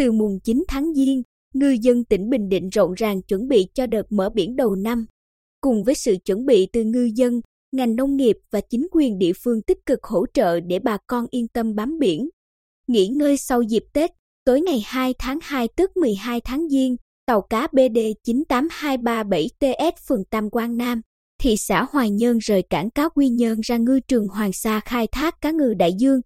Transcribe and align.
từ 0.00 0.12
mùng 0.12 0.40
9 0.44 0.64
tháng 0.68 0.94
Giêng, 0.94 1.22
ngư 1.54 1.76
dân 1.80 2.04
tỉnh 2.04 2.30
Bình 2.30 2.48
Định 2.48 2.68
rộn 2.68 2.94
ràng 2.94 3.22
chuẩn 3.22 3.48
bị 3.48 3.66
cho 3.74 3.86
đợt 3.86 4.12
mở 4.12 4.30
biển 4.34 4.56
đầu 4.56 4.74
năm. 4.74 5.06
Cùng 5.60 5.84
với 5.84 5.94
sự 5.94 6.16
chuẩn 6.24 6.46
bị 6.46 6.66
từ 6.72 6.84
ngư 6.84 7.10
dân, 7.14 7.40
ngành 7.72 7.96
nông 7.96 8.16
nghiệp 8.16 8.36
và 8.50 8.60
chính 8.60 8.88
quyền 8.92 9.18
địa 9.18 9.32
phương 9.44 9.62
tích 9.62 9.78
cực 9.86 10.04
hỗ 10.04 10.26
trợ 10.34 10.60
để 10.60 10.78
bà 10.78 10.98
con 11.06 11.26
yên 11.30 11.48
tâm 11.48 11.74
bám 11.74 11.98
biển. 11.98 12.28
Nghỉ 12.86 13.06
ngơi 13.06 13.36
sau 13.36 13.62
dịp 13.62 13.84
Tết, 13.92 14.10
tối 14.44 14.60
ngày 14.60 14.82
2 14.86 15.14
tháng 15.18 15.38
2 15.42 15.68
tức 15.76 15.96
12 15.96 16.40
tháng 16.40 16.68
Giêng, 16.68 16.96
tàu 17.26 17.40
cá 17.40 17.68
BD 17.72 17.98
98237TS 18.26 19.92
phường 20.08 20.24
Tam 20.24 20.50
Quan 20.50 20.76
Nam, 20.76 21.00
thị 21.40 21.56
xã 21.56 21.86
Hoài 21.90 22.10
Nhơn 22.10 22.38
rời 22.38 22.62
cảng 22.70 22.90
cá 22.90 23.08
Quy 23.08 23.28
Nhơn 23.28 23.60
ra 23.60 23.76
ngư 23.76 24.00
trường 24.08 24.28
Hoàng 24.28 24.52
Sa 24.52 24.80
khai 24.80 25.06
thác 25.06 25.40
cá 25.40 25.50
ngừ 25.50 25.74
đại 25.74 25.92
dương. 25.98 26.20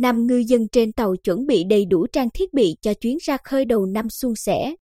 Năm 0.00 0.26
ngư 0.26 0.36
dân 0.36 0.68
trên 0.68 0.92
tàu 0.92 1.16
chuẩn 1.16 1.46
bị 1.46 1.64
đầy 1.64 1.84
đủ 1.84 2.06
trang 2.12 2.28
thiết 2.34 2.52
bị 2.52 2.76
cho 2.82 2.94
chuyến 2.94 3.18
ra 3.20 3.36
khơi 3.44 3.64
đầu 3.64 3.86
năm 3.86 4.08
suôn 4.10 4.34
sẻ. 4.36 4.74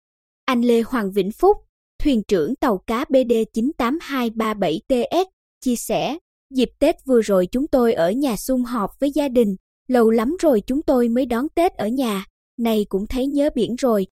Anh 0.45 0.63
Lê 0.63 0.81
Hoàng 0.81 1.13
Vĩnh 1.13 1.31
Phúc, 1.33 1.57
thuyền 2.03 2.23
trưởng 2.29 2.57
tàu 2.57 2.79
cá 2.79 3.05
BD 3.09 3.33
98237TS, 3.55 5.25
chia 5.61 5.77
sẻ, 5.77 6.19
dịp 6.55 6.69
Tết 6.79 6.97
vừa 7.07 7.21
rồi 7.21 7.47
chúng 7.53 7.67
tôi 7.67 7.93
ở 7.93 8.11
nhà 8.11 8.37
sum 8.37 8.63
họp 8.63 8.91
với 9.01 9.11
gia 9.15 9.29
đình, 9.29 9.57
lâu 9.89 10.11
lắm 10.11 10.37
rồi 10.41 10.63
chúng 10.67 10.83
tôi 10.83 11.09
mới 11.09 11.27
đón 11.27 11.49
Tết 11.55 11.73
ở 11.73 11.89
nhà, 11.89 12.25
này 12.59 12.87
cũng 12.89 13.07
thấy 13.07 13.27
nhớ 13.27 13.51
biển 13.55 13.77
rồi. 13.77 14.07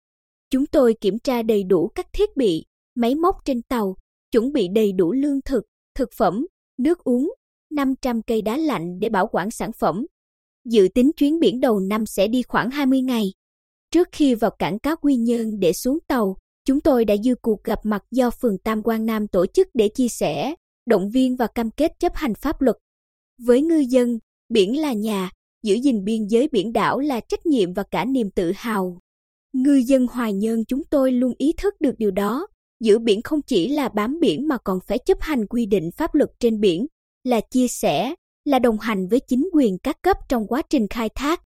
Chúng 0.50 0.66
tôi 0.66 0.94
kiểm 1.00 1.18
tra 1.18 1.42
đầy 1.42 1.62
đủ 1.62 1.90
các 1.94 2.06
thiết 2.12 2.36
bị, 2.36 2.64
máy 2.94 3.14
móc 3.14 3.36
trên 3.44 3.62
tàu, 3.62 3.96
chuẩn 4.32 4.52
bị 4.52 4.68
đầy 4.74 4.92
đủ 4.92 5.12
lương 5.12 5.40
thực, 5.44 5.64
thực 5.94 6.08
phẩm, 6.16 6.46
nước 6.78 7.04
uống, 7.04 7.34
500 7.70 8.22
cây 8.22 8.42
đá 8.42 8.56
lạnh 8.56 8.98
để 9.00 9.08
bảo 9.08 9.26
quản 9.32 9.50
sản 9.50 9.70
phẩm. 9.78 10.06
Dự 10.64 10.88
tính 10.94 11.10
chuyến 11.16 11.40
biển 11.40 11.60
đầu 11.60 11.80
năm 11.80 12.06
sẽ 12.06 12.28
đi 12.28 12.42
khoảng 12.42 12.70
20 12.70 13.00
ngày. 13.00 13.24
Trước 13.90 14.08
khi 14.12 14.34
vào 14.34 14.50
cảng 14.58 14.78
cá 14.78 14.94
Quy 14.94 15.16
Nhơn 15.16 15.60
để 15.60 15.72
xuống 15.72 15.98
tàu, 16.08 16.36
chúng 16.64 16.80
tôi 16.80 17.04
đã 17.04 17.16
dư 17.24 17.34
cuộc 17.42 17.64
gặp 17.64 17.78
mặt 17.84 18.02
do 18.10 18.30
phường 18.30 18.58
Tam 18.58 18.82
Quan 18.82 19.06
Nam 19.06 19.28
tổ 19.28 19.46
chức 19.46 19.68
để 19.74 19.88
chia 19.88 20.08
sẻ, 20.08 20.54
động 20.86 21.10
viên 21.10 21.36
và 21.36 21.46
cam 21.46 21.70
kết 21.70 21.92
chấp 21.98 22.12
hành 22.14 22.34
pháp 22.34 22.60
luật. 22.60 22.76
Với 23.46 23.62
ngư 23.62 23.78
dân, 23.78 24.18
biển 24.48 24.80
là 24.80 24.92
nhà, 24.92 25.30
giữ 25.62 25.74
gìn 25.74 26.04
biên 26.04 26.26
giới 26.26 26.48
biển 26.52 26.72
đảo 26.72 26.98
là 26.98 27.20
trách 27.20 27.46
nhiệm 27.46 27.74
và 27.74 27.82
cả 27.90 28.04
niềm 28.04 28.30
tự 28.30 28.52
hào. 28.56 28.98
Ngư 29.52 29.82
dân 29.86 30.06
Hoài 30.06 30.32
Nhơn 30.32 30.64
chúng 30.64 30.82
tôi 30.90 31.12
luôn 31.12 31.32
ý 31.38 31.52
thức 31.56 31.74
được 31.80 31.94
điều 31.98 32.10
đó, 32.10 32.46
giữ 32.80 32.98
biển 32.98 33.22
không 33.22 33.42
chỉ 33.42 33.68
là 33.68 33.88
bám 33.88 34.20
biển 34.20 34.48
mà 34.48 34.56
còn 34.64 34.78
phải 34.86 34.98
chấp 34.98 35.20
hành 35.20 35.46
quy 35.46 35.66
định 35.66 35.90
pháp 35.96 36.14
luật 36.14 36.30
trên 36.40 36.60
biển, 36.60 36.86
là 37.24 37.40
chia 37.40 37.68
sẻ, 37.68 38.14
là 38.50 38.58
đồng 38.58 38.78
hành 38.78 39.08
với 39.08 39.20
chính 39.20 39.50
quyền 39.52 39.78
các 39.78 40.02
cấp 40.02 40.16
trong 40.28 40.46
quá 40.46 40.62
trình 40.70 40.88
khai 40.88 41.08
thác. 41.08 41.42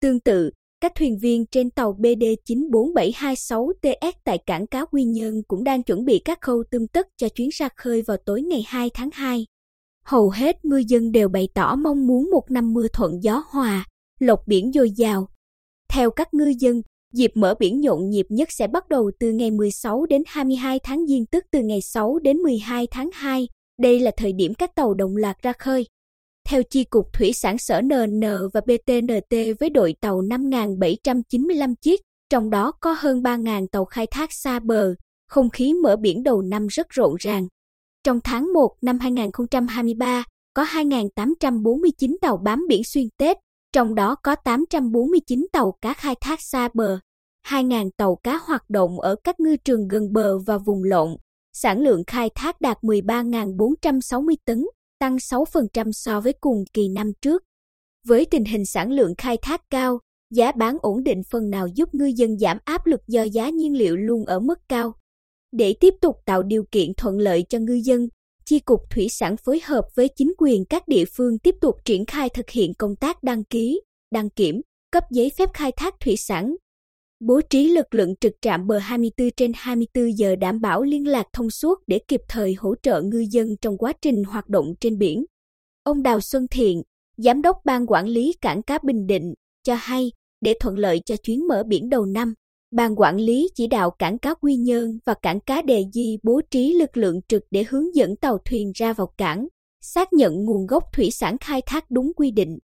Tương 0.00 0.20
tự, 0.20 0.50
các 0.80 0.92
thuyền 0.94 1.18
viên 1.18 1.46
trên 1.46 1.70
tàu 1.70 1.92
BD 1.92 2.24
94726TS 2.46 4.12
tại 4.24 4.38
cảng 4.46 4.66
cá 4.66 4.84
Quy 4.84 5.04
Nhơn 5.04 5.42
cũng 5.48 5.64
đang 5.64 5.82
chuẩn 5.82 6.04
bị 6.04 6.18
các 6.24 6.40
khâu 6.40 6.64
tương 6.70 6.88
tất 6.88 7.06
cho 7.16 7.28
chuyến 7.28 7.48
ra 7.52 7.68
khơi 7.76 8.02
vào 8.02 8.16
tối 8.26 8.42
ngày 8.42 8.64
2 8.66 8.90
tháng 8.94 9.10
2. 9.12 9.46
Hầu 10.04 10.30
hết 10.30 10.64
ngư 10.64 10.76
dân 10.76 11.12
đều 11.12 11.28
bày 11.28 11.48
tỏ 11.54 11.76
mong 11.76 12.06
muốn 12.06 12.30
một 12.30 12.50
năm 12.50 12.72
mưa 12.72 12.88
thuận 12.92 13.22
gió 13.22 13.44
hòa, 13.48 13.86
lộc 14.20 14.40
biển 14.46 14.72
dồi 14.72 14.90
dào. 14.90 15.28
Theo 15.88 16.10
các 16.10 16.34
ngư 16.34 16.52
dân, 16.58 16.82
dịp 17.12 17.32
mở 17.34 17.54
biển 17.58 17.80
nhộn 17.80 18.10
nhịp 18.10 18.26
nhất 18.28 18.48
sẽ 18.52 18.66
bắt 18.66 18.88
đầu 18.88 19.10
từ 19.20 19.32
ngày 19.32 19.50
16 19.50 20.06
đến 20.06 20.22
22 20.26 20.78
tháng 20.78 21.06
Giêng 21.06 21.26
tức 21.26 21.44
từ 21.50 21.60
ngày 21.62 21.80
6 21.80 22.18
đến 22.18 22.36
12 22.36 22.86
tháng 22.90 23.10
2. 23.12 23.48
Đây 23.78 24.00
là 24.00 24.10
thời 24.16 24.32
điểm 24.32 24.54
các 24.54 24.74
tàu 24.74 24.94
đồng 24.94 25.16
loạt 25.16 25.42
ra 25.42 25.52
khơi. 25.52 25.86
Theo 26.48 26.62
Chi 26.62 26.84
cục 26.84 27.12
Thủy 27.12 27.32
sản 27.32 27.58
Sở 27.58 27.80
NN 27.80 28.20
và 28.52 28.60
BTNT 28.60 29.34
với 29.60 29.70
đội 29.70 29.94
tàu 30.00 30.22
5.795 30.22 31.74
chiếc, 31.80 32.00
trong 32.30 32.50
đó 32.50 32.72
có 32.80 32.92
hơn 32.98 33.22
3.000 33.22 33.66
tàu 33.72 33.84
khai 33.84 34.06
thác 34.10 34.32
xa 34.32 34.58
bờ, 34.58 34.94
không 35.28 35.50
khí 35.50 35.74
mở 35.82 35.96
biển 35.96 36.22
đầu 36.22 36.42
năm 36.42 36.66
rất 36.66 36.86
rộn 36.90 37.14
ràng. 37.18 37.46
Trong 38.04 38.20
tháng 38.24 38.52
1 38.52 38.76
năm 38.82 38.98
2023, 38.98 40.24
có 40.54 40.64
2.849 40.64 42.16
tàu 42.20 42.36
bám 42.36 42.64
biển 42.68 42.84
xuyên 42.84 43.08
Tết, 43.16 43.36
trong 43.72 43.94
đó 43.94 44.14
có 44.22 44.34
849 44.34 45.46
tàu 45.52 45.72
cá 45.80 45.94
khai 45.94 46.14
thác 46.20 46.40
xa 46.42 46.68
bờ, 46.74 46.98
2.000 47.46 47.90
tàu 47.96 48.16
cá 48.22 48.36
hoạt 48.36 48.70
động 48.70 49.00
ở 49.00 49.16
các 49.24 49.40
ngư 49.40 49.56
trường 49.56 49.88
gần 49.88 50.12
bờ 50.12 50.38
và 50.38 50.58
vùng 50.58 50.84
lộn. 50.84 51.16
Sản 51.52 51.80
lượng 51.80 52.02
khai 52.06 52.30
thác 52.34 52.60
đạt 52.60 52.78
13.460 52.82 54.34
tấn, 54.44 54.64
tăng 55.04 55.16
6% 55.16 55.92
so 55.92 56.20
với 56.20 56.32
cùng 56.40 56.64
kỳ 56.72 56.88
năm 56.88 57.12
trước. 57.22 57.42
Với 58.06 58.26
tình 58.30 58.44
hình 58.44 58.66
sản 58.66 58.92
lượng 58.92 59.14
khai 59.18 59.36
thác 59.42 59.60
cao, 59.70 59.98
giá 60.30 60.52
bán 60.52 60.76
ổn 60.80 61.04
định 61.04 61.22
phần 61.30 61.50
nào 61.50 61.66
giúp 61.74 61.94
ngư 61.94 62.06
dân 62.16 62.38
giảm 62.38 62.58
áp 62.64 62.86
lực 62.86 63.00
do 63.08 63.22
giá 63.22 63.48
nhiên 63.48 63.76
liệu 63.76 63.96
luôn 63.96 64.24
ở 64.24 64.40
mức 64.40 64.58
cao. 64.68 64.92
Để 65.52 65.74
tiếp 65.80 65.94
tục 66.00 66.16
tạo 66.24 66.42
điều 66.42 66.64
kiện 66.70 66.92
thuận 66.96 67.18
lợi 67.18 67.44
cho 67.48 67.58
ngư 67.58 67.80
dân, 67.84 68.08
Chi 68.44 68.60
cục 68.60 68.80
Thủy 68.90 69.06
sản 69.10 69.36
phối 69.36 69.60
hợp 69.64 69.84
với 69.94 70.08
chính 70.16 70.32
quyền 70.38 70.64
các 70.64 70.88
địa 70.88 71.04
phương 71.16 71.38
tiếp 71.38 71.54
tục 71.60 71.74
triển 71.84 72.06
khai 72.06 72.28
thực 72.28 72.50
hiện 72.50 72.74
công 72.78 72.96
tác 72.96 73.22
đăng 73.22 73.44
ký, 73.44 73.80
đăng 74.12 74.30
kiểm, 74.30 74.60
cấp 74.92 75.04
giấy 75.10 75.30
phép 75.38 75.48
khai 75.54 75.72
thác 75.76 75.94
thủy 76.00 76.14
sản. 76.16 76.54
Bố 77.26 77.40
trí 77.50 77.68
lực 77.68 77.94
lượng 77.94 78.14
trực 78.20 78.32
trạm 78.40 78.66
bờ 78.66 78.78
24 78.78 79.28
trên 79.36 79.52
24 79.54 80.18
giờ 80.18 80.36
đảm 80.36 80.60
bảo 80.60 80.82
liên 80.82 81.08
lạc 81.08 81.26
thông 81.32 81.50
suốt 81.50 81.78
để 81.86 82.00
kịp 82.08 82.20
thời 82.28 82.54
hỗ 82.58 82.74
trợ 82.82 83.02
ngư 83.02 83.24
dân 83.30 83.48
trong 83.60 83.78
quá 83.78 83.92
trình 84.02 84.24
hoạt 84.24 84.48
động 84.48 84.66
trên 84.80 84.98
biển. 84.98 85.24
Ông 85.82 86.02
Đào 86.02 86.20
Xuân 86.20 86.46
Thiện, 86.50 86.82
Giám 87.16 87.42
đốc 87.42 87.56
Ban 87.64 87.86
Quản 87.86 88.06
lý 88.06 88.32
Cảng 88.40 88.62
Cá 88.62 88.78
Bình 88.82 89.06
Định, 89.06 89.34
cho 89.62 89.74
hay 89.74 90.12
để 90.40 90.54
thuận 90.60 90.78
lợi 90.78 91.00
cho 91.06 91.16
chuyến 91.16 91.48
mở 91.48 91.62
biển 91.66 91.88
đầu 91.88 92.06
năm, 92.06 92.34
Ban 92.70 92.96
quản 92.96 93.16
lý 93.16 93.48
chỉ 93.54 93.66
đạo 93.66 93.90
cảng 93.90 94.18
cá 94.18 94.34
Quy 94.34 94.56
Nhơn 94.56 94.98
và 95.04 95.14
cảng 95.22 95.40
cá 95.40 95.62
Đề 95.62 95.84
Di 95.92 96.18
bố 96.22 96.40
trí 96.50 96.74
lực 96.74 96.96
lượng 96.96 97.20
trực 97.28 97.42
để 97.50 97.64
hướng 97.68 97.94
dẫn 97.94 98.16
tàu 98.16 98.38
thuyền 98.44 98.72
ra 98.74 98.92
vào 98.92 99.06
cảng, 99.16 99.48
xác 99.80 100.12
nhận 100.12 100.44
nguồn 100.44 100.66
gốc 100.66 100.82
thủy 100.92 101.10
sản 101.10 101.38
khai 101.38 101.62
thác 101.66 101.90
đúng 101.90 102.12
quy 102.16 102.30
định. 102.30 102.58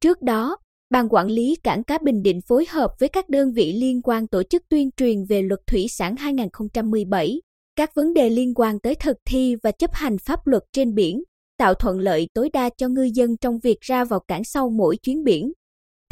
Trước 0.00 0.22
đó, 0.22 0.56
Ban 0.90 1.08
quản 1.08 1.26
lý 1.26 1.56
cảng 1.62 1.84
cá 1.84 1.98
Bình 1.98 2.22
Định 2.22 2.40
phối 2.40 2.66
hợp 2.70 2.90
với 2.98 3.08
các 3.08 3.28
đơn 3.28 3.52
vị 3.52 3.72
liên 3.72 4.02
quan 4.02 4.26
tổ 4.26 4.42
chức 4.42 4.62
tuyên 4.68 4.90
truyền 4.96 5.24
về 5.24 5.42
luật 5.42 5.60
thủy 5.66 5.86
sản 5.88 6.16
2017, 6.16 7.40
các 7.76 7.94
vấn 7.94 8.14
đề 8.14 8.30
liên 8.30 8.54
quan 8.54 8.80
tới 8.80 8.94
thực 8.94 9.16
thi 9.24 9.56
và 9.62 9.70
chấp 9.70 9.90
hành 9.94 10.16
pháp 10.18 10.46
luật 10.46 10.62
trên 10.72 10.94
biển, 10.94 11.22
tạo 11.58 11.74
thuận 11.74 11.98
lợi 11.98 12.28
tối 12.34 12.50
đa 12.52 12.70
cho 12.76 12.88
ngư 12.88 13.10
dân 13.14 13.36
trong 13.36 13.58
việc 13.58 13.80
ra 13.80 14.04
vào 14.04 14.20
cảng 14.28 14.44
sau 14.44 14.70
mỗi 14.70 14.96
chuyến 14.96 15.24
biển. 15.24 15.52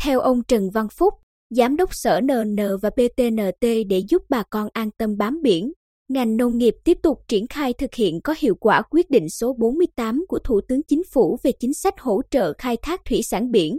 Theo 0.02 0.20
ông 0.20 0.42
Trần 0.48 0.70
Văn 0.70 0.86
Phúc, 0.98 1.14
Giám 1.50 1.76
đốc 1.76 1.94
Sở 1.94 2.20
NN 2.20 2.56
và 2.82 2.90
PTNT 2.90 3.66
để 3.88 4.02
giúp 4.08 4.22
bà 4.28 4.42
con 4.50 4.68
an 4.72 4.90
tâm 4.98 5.16
bám 5.16 5.42
biển. 5.42 5.72
Ngành 6.08 6.36
nông 6.36 6.58
nghiệp 6.58 6.74
tiếp 6.84 6.98
tục 7.02 7.18
triển 7.28 7.46
khai 7.46 7.72
thực 7.72 7.94
hiện 7.94 8.20
có 8.20 8.34
hiệu 8.38 8.54
quả 8.60 8.82
quyết 8.90 9.10
định 9.10 9.28
số 9.28 9.52
48 9.58 10.24
của 10.28 10.38
Thủ 10.38 10.60
tướng 10.68 10.82
Chính 10.82 11.02
phủ 11.12 11.38
về 11.42 11.52
chính 11.60 11.74
sách 11.74 12.00
hỗ 12.00 12.20
trợ 12.30 12.52
khai 12.58 12.76
thác 12.82 13.04
thủy 13.04 13.20
sản 13.22 13.50
biển. 13.50 13.78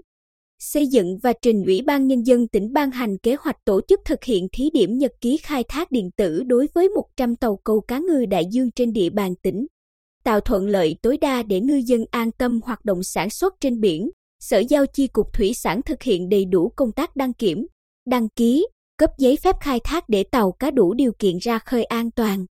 Xây 0.59 0.87
dựng 0.87 1.17
và 1.23 1.33
trình 1.41 1.63
Ủy 1.65 1.81
ban 1.81 2.07
Nhân 2.07 2.23
dân 2.23 2.47
tỉnh 2.47 2.73
ban 2.73 2.91
hành 2.91 3.17
kế 3.17 3.35
hoạch 3.39 3.65
tổ 3.65 3.81
chức 3.87 3.99
thực 4.05 4.23
hiện 4.23 4.47
thí 4.51 4.69
điểm 4.73 4.97
nhật 4.97 5.11
ký 5.21 5.37
khai 5.43 5.63
thác 5.67 5.91
điện 5.91 6.09
tử 6.17 6.43
đối 6.43 6.67
với 6.73 6.89
100 6.89 7.35
tàu 7.35 7.59
câu 7.63 7.81
cá 7.81 7.99
ngừ 7.99 8.25
đại 8.25 8.45
dương 8.51 8.71
trên 8.71 8.93
địa 8.93 9.09
bàn 9.09 9.35
tỉnh. 9.35 9.67
Tạo 10.23 10.39
thuận 10.39 10.67
lợi 10.67 10.95
tối 11.01 11.17
đa 11.17 11.43
để 11.43 11.59
ngư 11.59 11.75
dân 11.75 12.05
an 12.11 12.31
tâm 12.31 12.59
hoạt 12.63 12.85
động 12.85 13.03
sản 13.03 13.29
xuất 13.29 13.53
trên 13.61 13.79
biển. 13.79 14.09
Sở 14.39 14.59
Giao 14.69 14.85
chi 14.85 15.07
Cục 15.07 15.33
Thủy 15.33 15.51
sản 15.53 15.81
thực 15.81 16.03
hiện 16.03 16.29
đầy 16.29 16.45
đủ 16.45 16.71
công 16.75 16.91
tác 16.91 17.15
đăng 17.15 17.33
kiểm, 17.33 17.67
đăng 18.05 18.29
ký, 18.29 18.67
cấp 18.97 19.09
giấy 19.17 19.37
phép 19.43 19.55
khai 19.61 19.79
thác 19.83 20.09
để 20.09 20.23
tàu 20.23 20.51
cá 20.51 20.71
đủ 20.71 20.93
điều 20.93 21.11
kiện 21.19 21.37
ra 21.37 21.59
khơi 21.59 21.83
an 21.83 22.11
toàn. 22.11 22.45